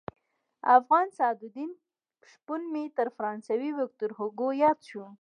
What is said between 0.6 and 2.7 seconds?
افغان سعدالدین شپون